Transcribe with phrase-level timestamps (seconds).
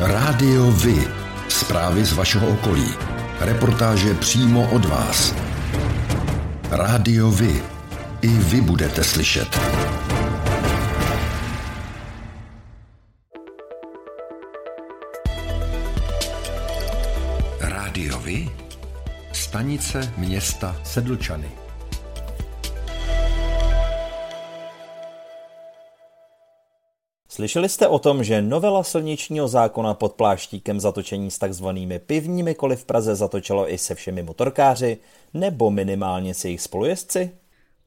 [0.00, 1.08] Rádio Vy.
[1.48, 2.94] Zprávy z vašeho okolí.
[3.40, 5.34] Reportáže přímo od vás.
[6.70, 7.62] Rádio Vy.
[8.22, 9.60] I vy budete slyšet.
[17.60, 18.50] Rádio Vy.
[19.32, 21.65] Stanice města Sedlčany.
[27.36, 32.76] Slyšeli jste o tom, že novela silničního zákona pod pláštíkem zatočení s takzvanými pivními koly
[32.76, 34.98] v Praze zatočilo i se všemi motorkáři,
[35.34, 37.30] nebo minimálně se jejich spolujezdci?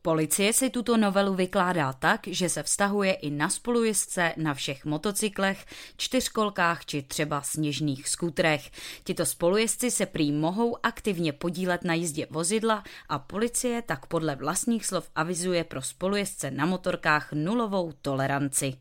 [0.02, 5.66] Policie si tuto novelu vykládá tak, že se vztahuje i na spolujezdce na všech motocyklech,
[5.98, 8.71] čtyřkolkách či třeba sněžných skutrech.
[9.04, 14.85] Tito spolujezdci se prý mohou aktivně podílet na jízdě vozidla a policie tak podle vlastních
[14.85, 18.73] slov avizuje pro spolujezdce na motorkách nulovou toleranci.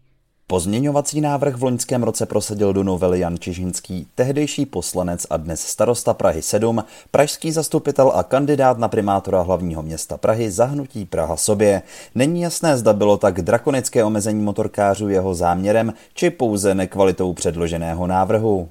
[0.50, 6.14] Pozměňovací návrh v loňském roce prosadil do novely Jan Čižinský, tehdejší poslanec a dnes starosta
[6.14, 11.82] Prahy 7, pražský zastupitel a kandidát na primátora hlavního města Prahy zahnutí Praha sobě.
[12.14, 18.68] Není jasné, zda bylo tak drakonické omezení motorkářů jeho záměrem, či pouze nekvalitou předloženého návrhu.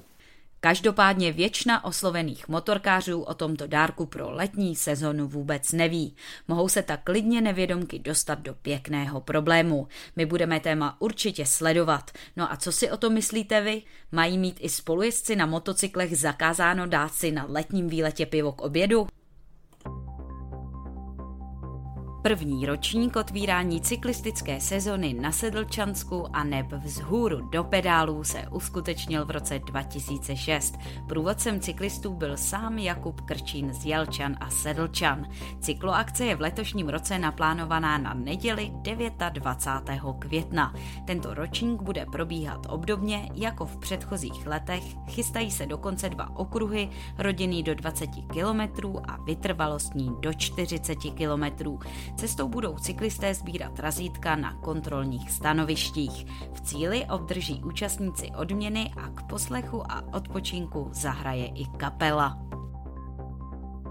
[0.60, 6.16] Každopádně většina oslovených motorkářů o tomto dárku pro letní sezonu vůbec neví.
[6.48, 9.88] Mohou se tak klidně nevědomky dostat do pěkného problému.
[10.16, 12.10] My budeme téma určitě sledovat.
[12.36, 13.82] No a co si o to myslíte vy?
[14.12, 19.06] Mají mít i spolujezdci na motocyklech zakázáno dát si na letním výletě pivo k obědu?
[22.22, 29.30] První ročník otvírání cyklistické sezony na Sedlčansku a neb vzhůru do pedálů se uskutečnil v
[29.30, 30.78] roce 2006.
[31.08, 35.26] Průvodcem cyklistů byl sám Jakub Krčín z Jelčan a Sedlčan.
[35.60, 38.72] Cykloakce je v letošním roce naplánovaná na neděli
[39.32, 40.00] 29.
[40.18, 40.74] května.
[41.06, 44.82] Tento ročník bude probíhat obdobně jako v předchozích letech.
[45.08, 51.78] Chystají se dokonce dva okruhy, rodinný do 20 km a vytrvalostní do 40 km.
[52.16, 56.26] Cestou budou cyklisté sbírat razítka na kontrolních stanovištích.
[56.52, 62.38] V cíli obdrží účastníci odměny a k poslechu a odpočinku zahraje i kapela.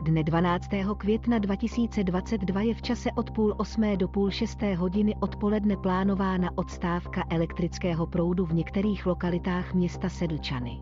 [0.08, 0.68] Dne 12.
[0.98, 7.24] května 2022 je v čase od půl osmé do půl šesté hodiny odpoledne plánována odstávka
[7.30, 10.82] elektrického proudu v některých lokalitách města Sedlčany.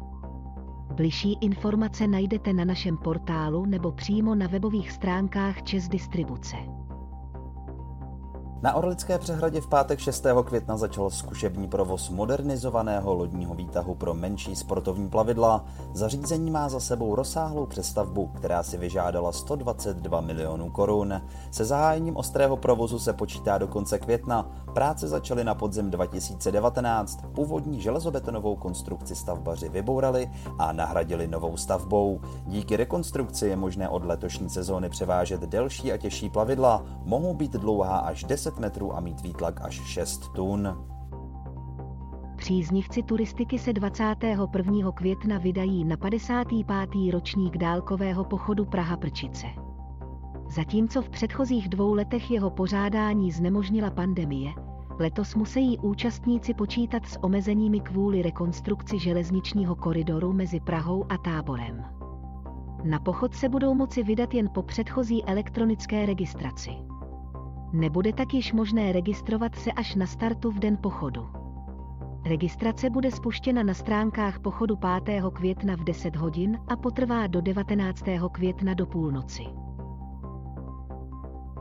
[0.93, 6.57] Bližší informace najdete na našem portálu nebo přímo na webových stránkách Čes Distribuce.
[8.65, 10.25] Na Orlické přehradě v pátek 6.
[10.45, 15.65] května začal zkušební provoz modernizovaného lodního výtahu pro menší sportovní plavidla.
[15.93, 21.21] Zařízení má za sebou rozsáhlou přestavbu, která si vyžádala 122 milionů korun.
[21.51, 24.51] Se zahájením ostrého provozu se počítá do konce května.
[24.75, 27.25] Práce začaly na podzim 2019.
[27.35, 32.21] Původní železobetonovou konstrukci stavbaři vybourali a nahradili novou stavbou.
[32.45, 36.83] Díky rekonstrukci je možné od letošní sezóny převážet delší a těžší plavidla.
[37.03, 40.87] Mohou být dlouhá až 10 10 metrů a mít výtlak až 6 tun.
[42.35, 44.91] Příznivci turistiky se 21.
[44.91, 47.11] května vydají na 55.
[47.11, 49.47] ročník dálkového pochodu Praha Prčice.
[50.55, 54.51] Zatímco v předchozích dvou letech jeho pořádání znemožnila pandemie,
[54.99, 61.85] letos musí účastníci počítat s omezeními kvůli rekonstrukci železničního koridoru mezi Prahou a Táborem.
[62.83, 66.71] Na pochod se budou moci vydat jen po předchozí elektronické registraci.
[67.73, 71.27] Nebude tak již možné registrovat se až na startu v den pochodu.
[72.25, 75.23] Registrace bude spuštěna na stránkách pochodu 5.
[75.33, 78.03] května v 10 hodin a potrvá do 19.
[78.31, 79.64] května do půlnoci.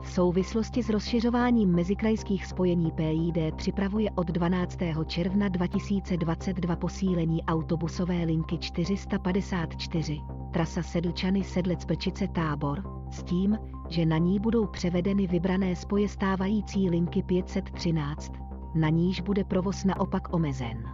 [0.05, 4.79] V souvislosti s rozšiřováním mezikrajských spojení PID připravuje od 12.
[5.07, 10.21] června 2022 posílení autobusové linky 454,
[10.53, 16.91] trasa Sedlčany Sedlec Prčice Tábor, s tím, že na ní budou převedeny vybrané spoje stávající
[16.91, 18.33] linky 513,
[18.75, 20.85] na níž bude provoz naopak omezen.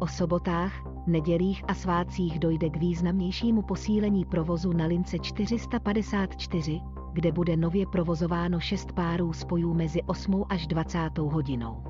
[0.00, 0.72] O sobotách,
[1.06, 6.80] nedělích a svátcích dojde k významnějšímu posílení provozu na lince 454,
[7.16, 11.82] kde bude nově provozováno 6 párů spojů mezi 8 až 20 hodinou.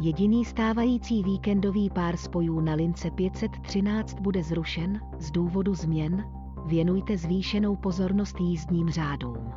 [0.00, 6.24] Jediný stávající víkendový pár spojů na lince 513 bude zrušen z důvodu změn,
[6.66, 9.52] věnujte zvýšenou pozornost jízdním řádům.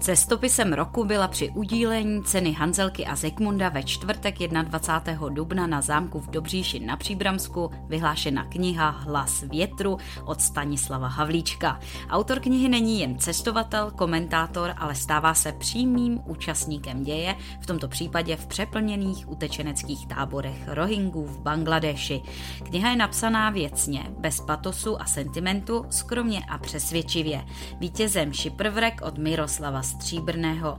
[0.00, 5.28] Cestopisem roku byla při udílení ceny Hanzelky a Zekmunda ve čtvrtek 21.
[5.28, 11.80] dubna na zámku v Dobříši na Příbramsku vyhlášena kniha Hlas větru od Stanislava Havlíčka.
[12.10, 18.36] Autor knihy není jen cestovatel, komentátor, ale stává se přímým účastníkem děje, v tomto případě
[18.36, 22.22] v přeplněných utečeneckých táborech Rohingů v Bangladeši.
[22.64, 27.44] Kniha je napsaná věcně, bez patosu a sentimentu, skromně a přesvědčivě.
[27.80, 30.78] Vítězem Šiprvrek od Miroslava Stříbrného.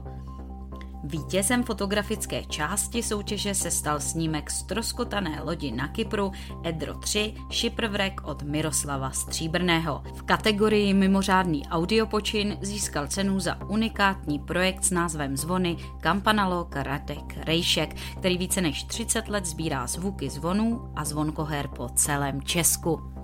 [1.04, 6.32] Vítězem fotografické části soutěže se stal snímek stroskotané lodi na Kypru
[6.64, 10.02] Edro 3 Šiprvrek od Miroslava Stříbrného.
[10.14, 17.96] V kategorii mimořádný audiopočin získal cenu za unikátní projekt s názvem Zvony Kampanalo Radek Rejšek,
[18.18, 23.17] který více než 30 let sbírá zvuky zvonů a zvonkoher po celém Česku.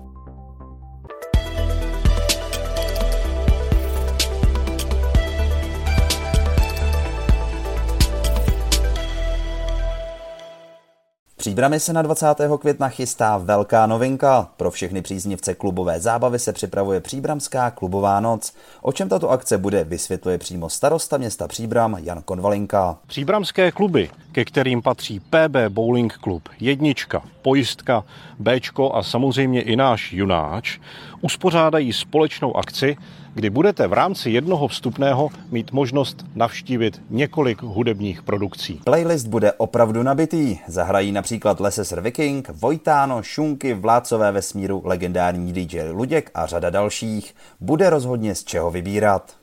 [11.45, 12.27] Příbrami se na 20.
[12.59, 14.49] května chystá velká novinka.
[14.57, 18.53] Pro všechny příznivce klubové zábavy se připravuje Příbramská klubová noc.
[18.81, 22.97] O čem tato akce bude, vysvětluje přímo starosta města Příbram Jan Konvalinka.
[23.07, 28.03] Příbramské kluby, ke kterým patří PB Bowling Club, Jednička, Pojistka,
[28.39, 30.79] Bčko a samozřejmě i náš Junáč,
[31.21, 32.97] uspořádají společnou akci,
[33.35, 38.81] kdy budete v rámci jednoho vstupného mít možnost navštívit několik hudebních produkcí.
[38.83, 40.57] Playlist bude opravdu nabitý.
[40.67, 47.35] Zahrají například Leses Viking, Vojtáno, Šunky, Vládcové vesmíru, legendární DJ Luděk a řada dalších.
[47.59, 49.35] Bude rozhodně z čeho vybírat.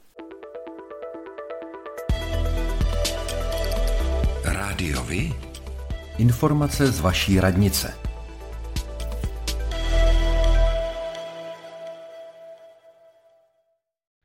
[4.45, 5.33] Rádiovi?
[6.19, 8.12] Informace z vaší radnice.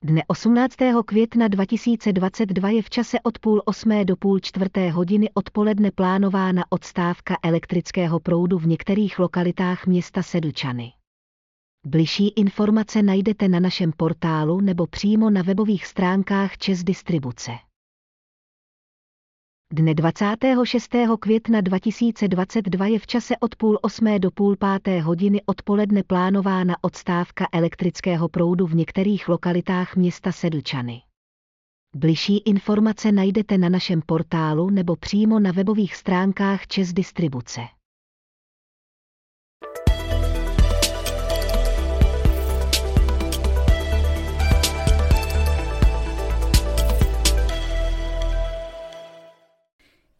[0.07, 0.75] Dne 18.
[1.05, 7.37] května 2022 je v čase od půl osmé do půl čtvrté hodiny odpoledne plánována odstávka
[7.43, 10.91] elektrického proudu v některých lokalitách města Sedlčany.
[11.85, 17.51] Bližší informace najdete na našem portálu nebo přímo na webových stránkách Čes Distribuce.
[19.73, 20.89] Dne 26.
[21.19, 27.47] května 2022 je v čase od půl osmé do půl páté hodiny odpoledne plánována odstávka
[27.51, 31.01] elektrického proudu v některých lokalitách města Sedlčany.
[31.95, 37.61] Bližší informace najdete na našem portálu nebo přímo na webových stránkách Čes Distribuce.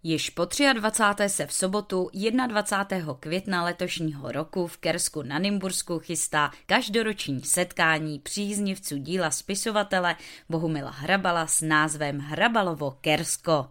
[0.09, 1.29] Již po 23.
[1.29, 2.09] se v sobotu
[2.47, 3.17] 21.
[3.19, 10.15] května letošního roku v Kersku na Nymbursku chystá každoroční setkání příznivců díla spisovatele
[10.49, 13.67] Bohumila Hrabala s názvem Hrabalovo Kersko.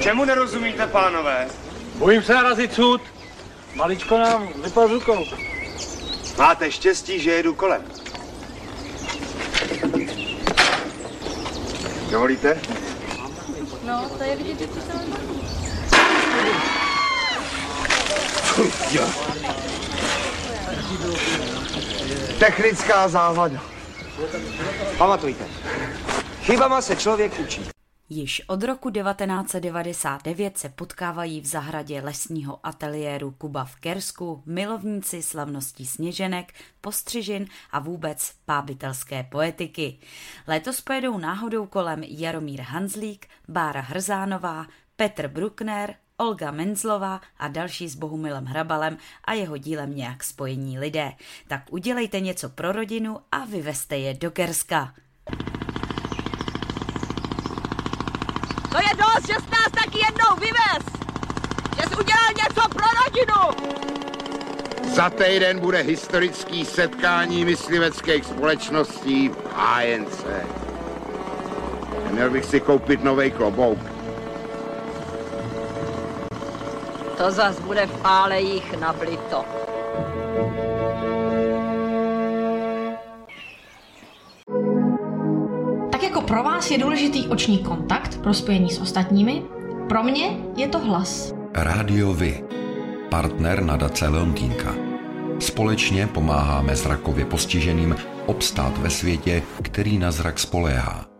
[0.00, 1.48] Čemu nerozumíte, pánové?
[1.98, 3.00] Bojím se narazit sud.
[3.74, 5.24] Maličko nám vypadl rukou.
[6.38, 7.84] Máte štěstí, že jedu kolem.
[12.10, 12.60] Dovolíte?
[13.86, 14.92] No, to je vidět, že se
[22.38, 23.62] Technická závada.
[24.98, 25.44] Pamatujte,
[26.42, 27.75] chybama se člověk učí.
[28.08, 35.86] Již od roku 1999 se potkávají v zahradě lesního ateliéru Kuba v Kersku milovníci slavností
[35.86, 39.98] sněženek, postřižin a vůbec pábitelské poetiky.
[40.46, 44.66] Letos pojedou náhodou kolem Jaromír Hanzlík, Bára Hrzánová,
[44.96, 51.12] Petr Bruckner, Olga Menzlová a další s Bohumilem Hrabalem a jeho dílem nějak spojení lidé.
[51.48, 54.94] Tak udělejte něco pro rodinu a vyveste je do Kerska.
[58.76, 60.84] To je dost, že jsi nás taky jednou vyvez!
[61.76, 63.72] Že jsi udělal něco pro rodinu!
[64.94, 70.24] Za týden bude historický setkání mysliveckých společností v HNC.
[72.10, 73.78] Měl bych si koupit nový klobouk.
[77.16, 79.44] To zas bude v pálejích nablito.
[79.44, 79.65] Tak
[86.26, 89.42] pro vás je důležitý oční kontakt pro spojení s ostatními,
[89.88, 91.34] pro mě je to hlas.
[91.54, 92.44] Rádio Vy.
[93.10, 94.74] Partner nadace Leontýnka.
[95.38, 101.15] Společně pomáháme zrakově postiženým obstát ve světě, který na zrak spoléhá.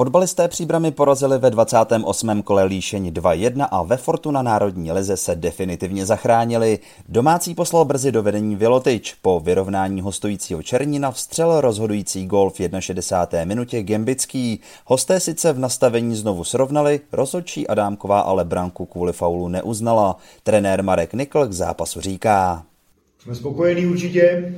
[0.00, 2.42] Fotbalisté příbramy porazili ve 28.
[2.42, 6.78] kole Líšeň 2-1 a ve Fortuna Národní lize se definitivně zachránili.
[7.08, 9.14] Domácí poslal brzy do vedení Vilotič.
[9.14, 13.44] Po vyrovnání hostujícího Černina vstřel rozhodující gol v 61.
[13.44, 14.60] minutě Gembický.
[14.84, 20.16] Hosté sice v nastavení znovu srovnali, rozhodčí Adámková ale branku kvůli faulu neuznala.
[20.42, 22.64] Trenér Marek Nikl k zápasu říká.
[23.18, 24.54] Jsme spokojení určitě.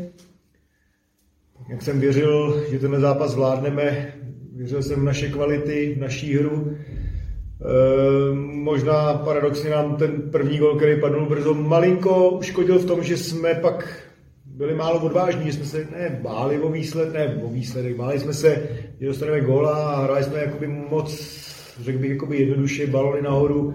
[1.68, 4.12] Jak jsem věřil, že tenhle zápas zvládneme,
[4.56, 6.72] věřil jsem v naše kvality, v naší hru.
[6.72, 13.16] E, možná paradoxně nám ten první gol, který padl brzo, malinko uškodil v tom, že
[13.16, 14.02] jsme pak
[14.46, 18.34] byli málo odvážní, že jsme se ne báli o výsledek, ne o výsledek, báli jsme
[18.34, 18.62] se,
[19.00, 21.38] že dostaneme góla a hráli jsme jakoby moc,
[21.80, 23.74] řekl bych, jakoby jednoduše balony nahoru,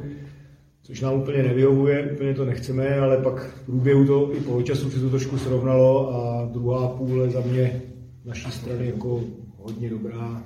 [0.83, 4.89] což nám úplně nevyhovuje, úplně to nechceme, ale pak v průběhu to i po času
[4.89, 7.81] se to trošku srovnalo a druhá půle za mě
[8.25, 9.23] naší strany jako
[9.57, 10.43] hodně dobrá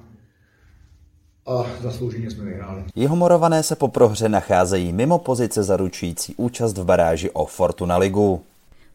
[1.45, 2.83] a zaslouženě jsme vyhráli.
[2.95, 8.41] Jihomorované se po prohře nacházejí mimo pozice zaručující účast v baráži o Fortuna Ligu.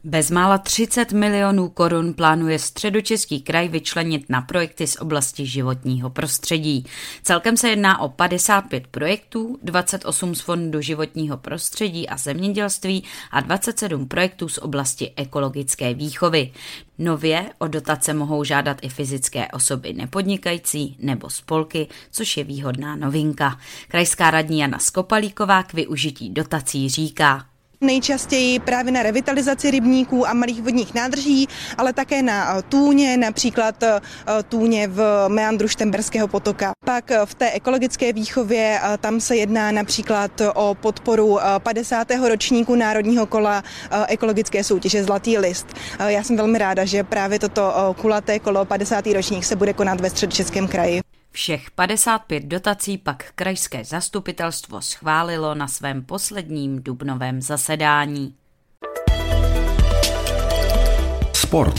[0.08, 6.86] Bezmála 30 milionů korun plánuje středočeský kraj vyčlenit na projekty z oblasti životního prostředí.
[7.22, 14.08] Celkem se jedná o 55 projektů, 28 z Fondu životního prostředí a zemědělství a 27
[14.08, 16.52] projektů z oblasti ekologické výchovy.
[16.98, 23.58] Nově o dotace mohou žádat i fyzické osoby nepodnikající nebo spolky, což je výhodná novinka.
[23.88, 27.55] Krajská radní Jana Skopalíková k využití dotací říká.
[27.80, 33.84] Nejčastěji právě na revitalizaci rybníků a malých vodních nádrží, ale také na tůně, například
[34.48, 36.72] tůně v meandru Štemberského potoka.
[36.84, 42.08] Pak v té ekologické výchově tam se jedná například o podporu 50.
[42.28, 43.64] ročníku Národního kola
[44.08, 45.66] ekologické soutěže Zlatý list.
[46.06, 49.06] Já jsem velmi ráda, že právě toto kulaté kolo 50.
[49.06, 51.05] ročník se bude konat ve středočeském kraji.
[51.36, 58.34] Všech 55 dotací pak krajské zastupitelstvo schválilo na svém posledním dubnovém zasedání.
[61.32, 61.74] Sport.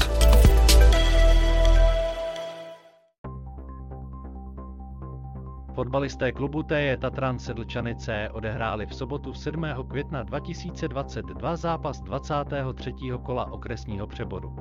[5.76, 9.66] Fotbalisté klubu TJ Tatran Sedlčanice odehráli v sobotu 7.
[9.90, 12.94] května 2022 zápas 23.
[13.24, 14.56] kola okresního přeboru.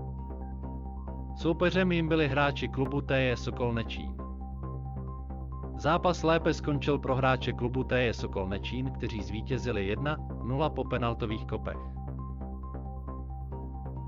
[1.37, 4.25] Soupeřem jim byli hráči klubu TJ Sokol Nečín.
[5.78, 11.76] Zápas lépe skončil pro hráče klubu TJ Sokol Nečín, kteří zvítězili 1-0 po penaltových kopech.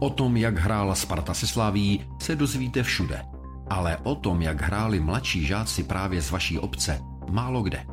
[0.00, 3.22] O tom, jak hrála Sparta se Slaví, se dozvíte všude.
[3.70, 7.86] Ale o tom, jak hráli mladší žáci právě z vaší obce, málo kde.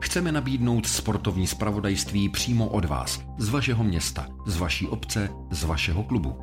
[0.00, 6.02] Chceme nabídnout sportovní spravodajství přímo od vás, z vašeho města, z vaší obce, z vašeho
[6.02, 6.38] klubu.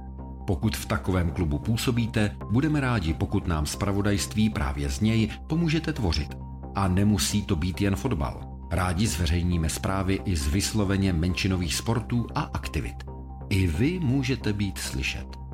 [0.47, 6.46] Pokud v takovém klubu působíte, budeme rádi, pokud nám spravodajství právě z něj pomůžete tvořit.
[6.77, 8.59] A nemusí to být jen fotbal.
[8.71, 12.95] Rádi zveřejníme zprávy i z vysloveně menšinových sportů a aktivit.
[13.49, 15.46] I vy můžete být slyšet.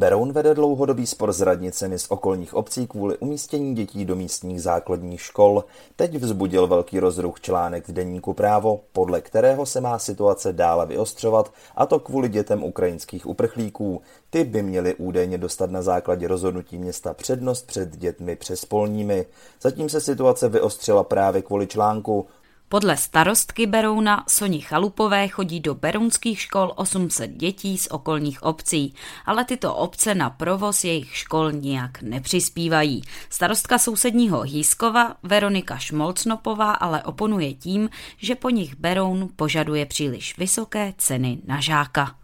[0.00, 5.20] Beroun vede dlouhodobý spor s radnicemi z okolních obcí kvůli umístění dětí do místních základních
[5.22, 5.64] škol.
[5.96, 11.52] Teď vzbudil velký rozruch článek v deníku Právo, podle kterého se má situace dále vyostřovat,
[11.76, 14.02] a to kvůli dětem ukrajinských uprchlíků.
[14.30, 19.26] Ty by měly údajně dostat na základě rozhodnutí města přednost před dětmi přespolními.
[19.62, 22.26] Zatím se situace vyostřila právě kvůli článku,
[22.70, 28.94] podle starostky Berouna Soni Chalupové chodí do berounských škol 800 dětí z okolních obcí,
[29.26, 33.02] ale tyto obce na provoz jejich škol nijak nepřispívají.
[33.30, 40.94] Starostka sousedního Hýskova Veronika Šmolcnopová ale oponuje tím, že po nich Beroun požaduje příliš vysoké
[40.98, 42.19] ceny na žáka.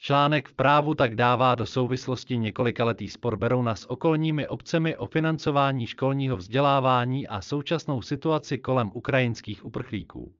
[0.00, 5.86] Článek v právu tak dává do souvislosti několikaletý spor Berouna s okolními obcemi o financování
[5.86, 10.32] školního vzdělávání a současnou situaci kolem ukrajinských uprchlíků.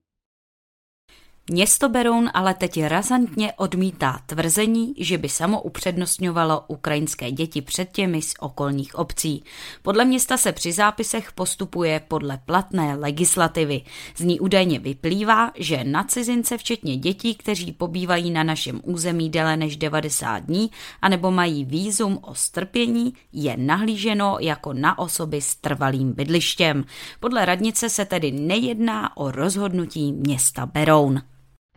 [1.51, 8.23] Město Beroun ale teď razantně odmítá tvrzení, že by samo upřednostňovalo ukrajinské děti před těmi
[8.23, 9.45] z okolních obcí.
[9.83, 13.83] Podle města se při zápisech postupuje podle platné legislativy.
[14.17, 19.57] Z ní údajně vyplývá, že na cizince, včetně dětí, kteří pobývají na našem území déle
[19.57, 20.71] než 90 dní,
[21.03, 26.85] anebo mají výzum o strpění, je nahlíženo jako na osoby s trvalým bydlištěm.
[27.21, 31.23] Podle radnice se tedy nejedná o rozhodnutí města Beroun.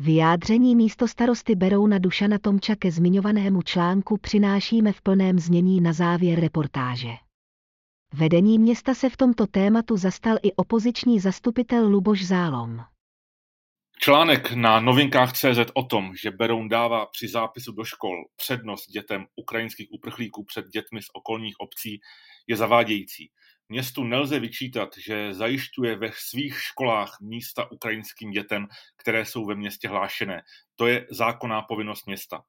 [0.03, 6.39] Vyjádření místo starosty Berouna Dušana Tomča ke zmiňovanému článku přinášíme v plném znění na závěr
[6.39, 7.09] reportáže.
[8.13, 12.79] Vedení města se v tomto tématu zastal i opoziční zastupitel Luboš Zálom.
[13.99, 19.25] Článek na novinkách CZ o tom, že Beroun dává při zápisu do škol přednost dětem
[19.35, 21.99] ukrajinských uprchlíků před dětmi z okolních obcí,
[22.47, 23.31] je zavádějící.
[23.71, 29.87] Městu nelze vyčítat, že zajišťuje ve svých školách místa ukrajinským dětem, které jsou ve městě
[29.87, 30.41] hlášené.
[30.75, 32.43] To je zákonná povinnost města.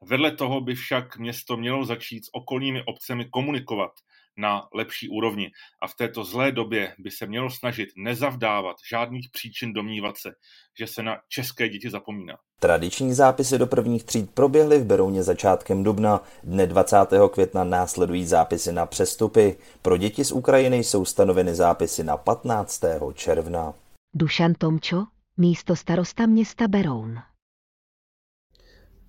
[0.00, 3.90] Vedle toho by však město mělo začít s okolními obcemi komunikovat
[4.36, 5.50] na lepší úrovni
[5.82, 10.30] a v této zlé době by se mělo snažit nezavdávat žádných příčin domnívat se,
[10.78, 12.34] že se na české děti zapomíná.
[12.60, 16.20] Tradiční zápisy do prvních tříd proběhly v Berouně začátkem dubna.
[16.44, 16.96] Dne 20.
[17.32, 19.56] května následují zápisy na přestupy.
[19.82, 22.84] Pro děti z Ukrajiny jsou stanoveny zápisy na 15.
[23.14, 23.74] června.
[24.14, 25.04] Dušan Tomčo,
[25.36, 27.31] místo starosta města Beroun.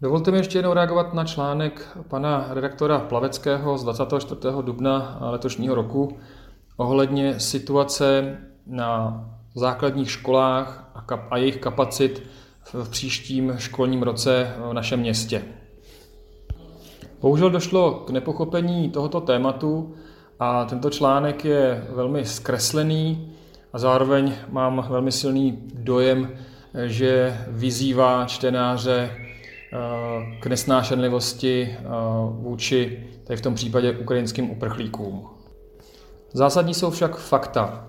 [0.04, 4.42] Dovolte mi ještě jednou reagovat na článek pana redaktora Plaveckého z 24.
[4.62, 6.18] dubna letošního roku
[6.78, 9.24] ohledně situace na
[9.56, 10.92] základních školách
[11.30, 12.24] a jejich kapacit
[12.74, 15.44] v příštím školním roce v našem městě.
[17.22, 19.96] Bohužel došlo k nepochopení tohoto tématu
[20.40, 23.34] a tento článek je velmi zkreslený
[23.74, 26.30] a zároveň mám velmi silný dojem,
[26.86, 29.23] že vyzývá čtenáře
[30.40, 31.86] k nesnášenlivosti eh,
[32.30, 35.30] vůči, tady v tom případě, ukrajinským uprchlíkům.
[36.34, 37.88] Zásadní jsou však fakta.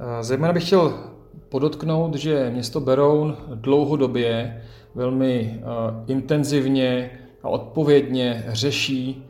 [0.00, 0.94] Eh, zejména bych chtěl
[1.48, 4.62] podotknout, že město Beroun dlouhodobě
[4.94, 5.60] velmi
[6.06, 7.10] intenzivně
[7.42, 9.26] a odpovědně řeší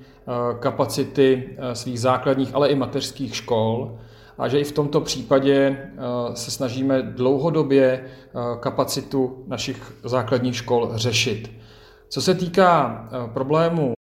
[0.59, 3.99] kapacity svých základních, ale i mateřských škol
[4.39, 5.91] a že i v tomto případě
[6.35, 8.05] se snažíme dlouhodobě
[8.61, 11.51] kapacitu našich základních škol řešit.
[12.11, 13.93] Co se týká eh, problému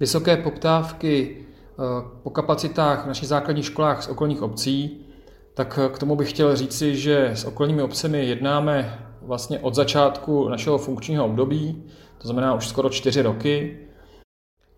[0.00, 1.82] vysoké poptávky eh,
[2.22, 5.06] po kapacitách v našich základních školách z okolních obcí,
[5.54, 10.48] tak eh, k tomu bych chtěl říci, že s okolními obcemi jednáme vlastně od začátku
[10.48, 11.84] našeho funkčního období,
[12.18, 13.78] to znamená už skoro čtyři roky.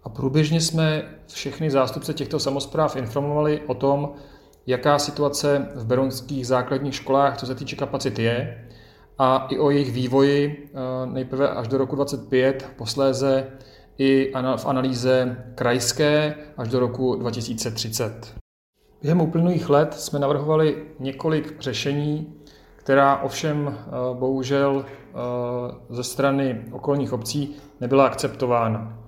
[0.02, 4.12] A průběžně jsme všechny zástupce těchto samozpráv informovali o tom,
[4.66, 8.68] jaká situace v beronských základních školách, co se týče kapacit je
[9.20, 13.46] a i o jejich vývoji eh, nejprve až do roku 2025, posléze
[13.98, 18.34] i v analýze krajské až do roku 2030.
[19.02, 22.34] Během uplynulých let jsme navrhovali několik řešení,
[22.76, 25.14] která ovšem eh, bohužel eh,
[25.90, 28.98] ze strany okolních obcí nebyla akceptována.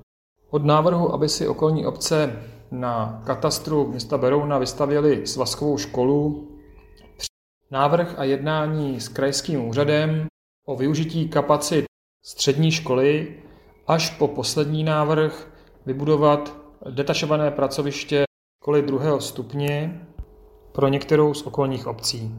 [0.50, 6.51] Od návrhu, aby si okolní obce na katastru města Berouna vystavěli svazkovou školu,
[7.72, 10.26] návrh a jednání s krajským úřadem
[10.66, 11.84] o využití kapacit
[12.24, 13.36] střední školy
[13.86, 15.50] až po poslední návrh
[15.86, 16.56] vybudovat
[16.90, 18.24] detašované pracoviště
[18.62, 20.06] školy druhého stupně
[20.72, 22.34] pro některou z okolních obcí.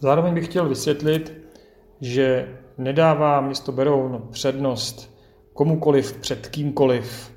[0.00, 1.32] Zároveň bych chtěl vysvětlit,
[2.00, 5.16] že nedává město Beroun přednost
[5.52, 7.32] komukoliv před kýmkoliv.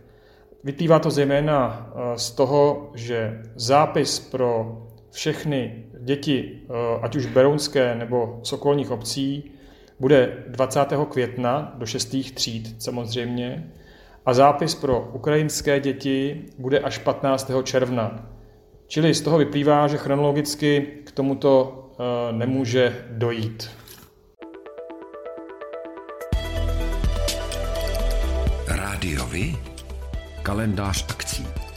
[0.64, 4.78] Vyplývá to zejména eh, z toho, že zápis pro
[5.12, 9.52] všechny děti, eh, ať už berounské nebo z okolních obcí,
[10.00, 11.06] bude 20.
[11.06, 12.32] května do 6.
[12.32, 13.72] tříd samozřejmě
[14.26, 17.64] a zápis pro ukrajinské děti bude až 15.
[17.64, 18.30] června.
[18.88, 23.70] Čili z toho vyplývá, že chronologicky k tomuto eh, nemůže dojít.
[28.68, 29.56] Rádiovi?
[30.44, 31.69] Kalendář akcí.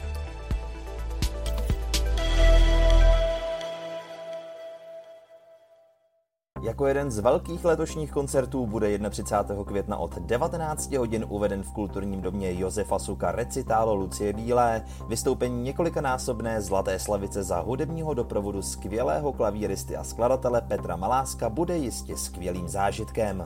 [6.63, 9.65] Jako jeden z velkých letošních koncertů bude 31.
[9.65, 16.61] května od 19 hodin uveden v kulturním domě Josefa Suka recitálo Lucie Bílé, vystoupení několikanásobné
[16.61, 23.45] Zlaté slavice za hudebního doprovodu skvělého klavíristy a skladatele Petra Maláska bude jistě skvělým zážitkem.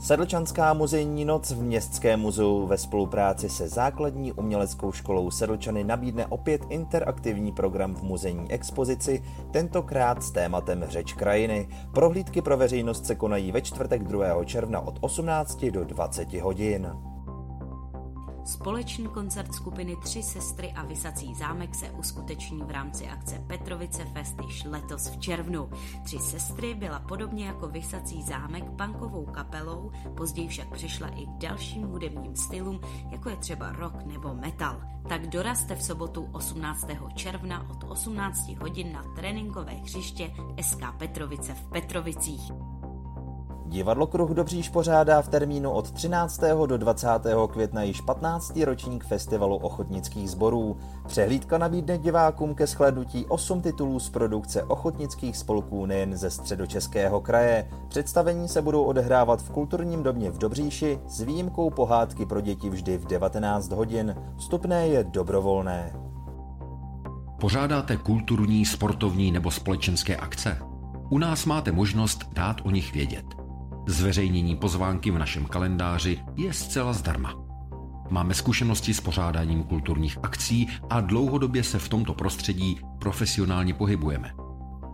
[0.00, 6.62] Sedlčanská muzejní noc v Městském muzeu ve spolupráci se základní uměleckou školou Sedlčany nabídne opět
[6.68, 11.68] interaktivní program v muzejní expozici, tentokrát s tématem Řeč krajiny.
[11.94, 14.44] Prohlídky pro veřejnost se konají ve čtvrtek 2.
[14.44, 17.07] června od 18 do 20 hodin.
[18.48, 24.36] Společný koncert skupiny Tři sestry a Vysací zámek se uskuteční v rámci akce Petrovice Fest
[24.46, 25.70] již letos v červnu.
[26.04, 31.82] Tři sestry byla podobně jako Vysací zámek punkovou kapelou, později však přišla i k dalším
[31.82, 32.80] hudebním stylům,
[33.10, 34.80] jako je třeba rock nebo metal.
[35.08, 36.86] Tak dorazte v sobotu 18.
[37.14, 40.30] června od 18 hodin na tréninkové hřiště
[40.60, 42.52] SK Petrovice v Petrovicích.
[43.68, 46.40] Divadlo Kruh Dobříž pořádá v termínu od 13.
[46.66, 47.08] do 20.
[47.50, 48.56] května již 15.
[48.64, 50.76] ročník festivalu ochotnických sborů.
[51.06, 57.70] Přehlídka nabídne divákům ke shlednutí 8 titulů z produkce ochotnických spolků nejen ze středočeského kraje.
[57.88, 62.98] Představení se budou odehrávat v kulturním domě v Dobříši s výjimkou pohádky pro děti vždy
[62.98, 64.16] v 19 hodin.
[64.36, 65.92] Vstupné je dobrovolné.
[67.40, 70.58] Pořádáte kulturní, sportovní nebo společenské akce?
[71.10, 73.37] U nás máte možnost dát o nich vědět.
[73.88, 77.34] Zveřejnění pozvánky v našem kalendáři je zcela zdarma.
[78.10, 84.32] Máme zkušenosti s pořádáním kulturních akcí a dlouhodobě se v tomto prostředí profesionálně pohybujeme.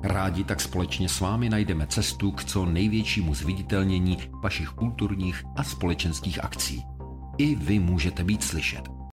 [0.03, 6.45] Rádi tak společně s vámi najdeme cestu k co největšímu zviditelnění vašich kulturních a společenských
[6.45, 6.85] akcí.
[7.39, 9.04] I vy můžete být slyšet.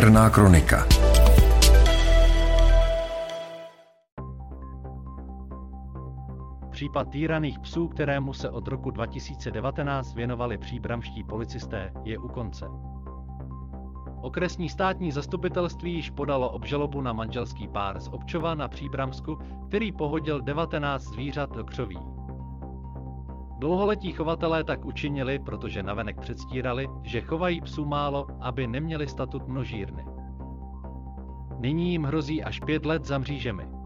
[0.00, 0.86] Černá kronika.
[6.70, 12.66] Případ týraných psů, kterému se od roku 2019 věnovali příbramští policisté, je u konce.
[14.20, 20.40] Okresní státní zastupitelství již podalo obžalobu na manželský pár z Občova na Příbramsku, který pohodil
[20.40, 21.98] 19 zvířat do křoví.
[23.60, 30.04] Dlouholetí chovatelé tak učinili, protože navenek předstírali, že chovají psů málo, aby neměli statut množírny.
[31.58, 33.79] Nyní jim hrozí až pět let za mřížemi.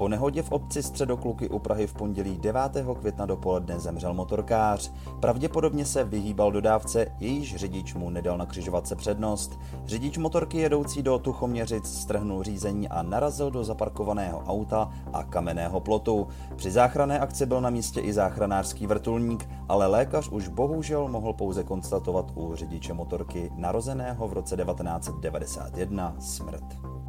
[0.00, 2.62] Po nehodě v obci Středokluky u Prahy v pondělí 9.
[3.00, 4.92] května dopoledne zemřel motorkář.
[5.20, 9.58] Pravděpodobně se vyhýbal dodávce, jejíž řidič mu nedal na křižovatce přednost.
[9.84, 16.28] Řidič motorky jedoucí do Tuchoměřic strhnul řízení a narazil do zaparkovaného auta a kamenného plotu.
[16.56, 21.64] Při záchranné akci byl na místě i záchranářský vrtulník, ale lékař už bohužel mohl pouze
[21.64, 26.99] konstatovat u řidiče motorky narozeného v roce 1991 smrt.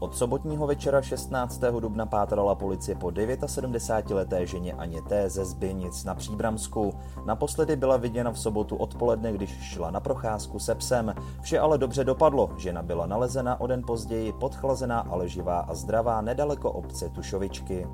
[0.00, 1.60] Od sobotního večera 16.
[1.80, 5.28] dubna pátrala policie po 79-leté ženě Aně T.
[5.28, 6.94] ze Zbynic na Příbramsku.
[7.26, 11.14] Naposledy byla viděna v sobotu odpoledne, když šla na procházku se psem.
[11.40, 12.50] Vše ale dobře dopadlo.
[12.58, 17.86] Žena byla nalezena o den později, podchlazená, ale živá a zdravá nedaleko obce Tušovičky.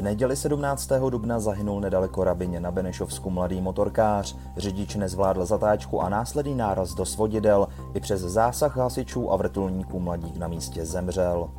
[0.00, 0.90] V neděli 17.
[1.10, 4.36] dubna zahynul nedaleko Rabině na Benešovsku mladý motorkář.
[4.56, 7.68] Řidič nezvládl zatáčku a následný náraz do svodidel.
[7.94, 11.50] I přes zásah hasičů a vrtulníků mladík na místě zemřel.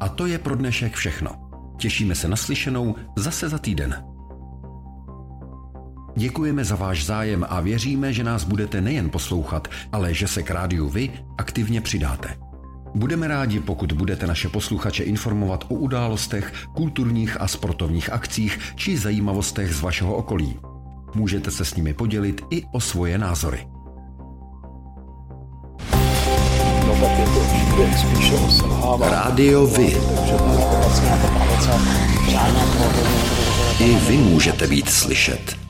[0.00, 1.30] A to je pro dnešek všechno.
[1.76, 4.17] Těšíme se na slyšenou zase za týden.
[6.18, 10.50] Děkujeme za váš zájem a věříme, že nás budete nejen poslouchat, ale že se k
[10.50, 12.36] rádiu vy aktivně přidáte.
[12.94, 19.74] Budeme rádi, pokud budete naše posluchače informovat o událostech, kulturních a sportovních akcích či zajímavostech
[19.74, 20.56] z vašeho okolí.
[21.14, 23.66] Můžete se s nimi podělit i o svoje názory.
[29.00, 29.96] Rádio Vy.
[33.80, 35.67] I vy můžete být slyšet.